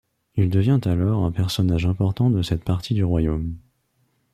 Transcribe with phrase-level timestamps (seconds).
[0.33, 3.59] Il devient alors un personnage important de cette partie du royaume.